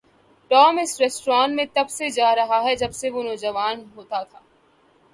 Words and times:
Tom 0.51 0.77
اس 0.77 1.01
restaurant 1.01 1.55
میں 1.55 1.65
تب 1.73 1.89
سے 1.89 2.09
جا 2.09 2.35
رہا 2.35 2.61
ہے 2.63 2.75
جب 2.75 2.93
سے 2.93 3.09
وہ 3.09 3.23
نوجوان 3.23 3.83
ہوتا 3.95 4.23
تھا۔ 4.23 4.39